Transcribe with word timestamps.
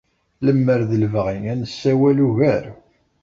Lemmer 0.45 0.81
d 0.89 0.91
lebɣi, 1.01 1.37
ad 1.51 1.57
nessawal 1.59 2.17
ugar. 2.27 2.65